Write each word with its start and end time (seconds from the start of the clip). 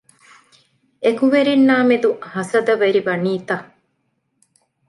އެކުވެރިންނާ 1.03 1.75
މެދު 1.89 2.09
ހަސަދަވެރި 2.33 3.01
ވަނީތަ؟ 3.07 3.57